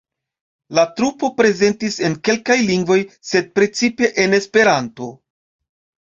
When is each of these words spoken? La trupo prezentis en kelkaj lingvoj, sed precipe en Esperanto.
La 0.77 0.83
trupo 0.99 1.27
prezentis 1.41 1.97
en 2.07 2.15
kelkaj 2.29 2.57
lingvoj, 2.69 2.97
sed 3.33 3.51
precipe 3.59 4.09
en 4.23 4.33
Esperanto. 4.39 5.11